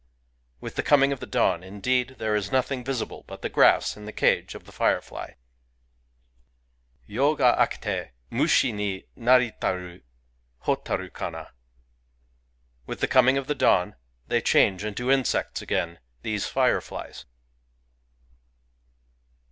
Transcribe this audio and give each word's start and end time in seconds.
With 0.59 0.77
the 0.77 0.81
coining 0.81 1.11
of 1.11 1.19
dawn, 1.29 1.61
indeed, 1.63 2.15
there 2.17 2.35
is 2.35 2.51
nothing 2.51 2.83
visi 2.83 3.05
ble 3.05 3.23
but 3.27 3.41
grass 3.53 3.95
in 3.95 4.05
the 4.05 4.11
cage 4.11 4.55
of 4.55 4.65
the 4.65 4.71
firefly! 4.71 5.33
Yo 7.05 7.35
ga 7.35 7.55
akete, 7.63 8.09
Mushi 8.31 8.73
ni 8.73 9.05
naritaru 9.15 10.01
Hotaru 10.63 11.13
kana! 11.13 11.51
With 12.87 12.99
the 13.01 13.07
coming 13.07 13.37
of 13.37 13.45
the 13.45 13.53
dawn, 13.53 13.95
they 14.27 14.41
change 14.41 14.83
into 14.83 15.11
insects 15.11 15.61
again,— 15.61 15.99
these 16.23 16.47
fireflies 16.47 17.25